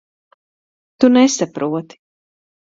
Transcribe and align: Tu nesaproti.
Tu 0.99 1.05
nesaproti. 1.15 1.95